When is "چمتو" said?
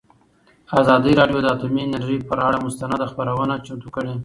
3.65-3.89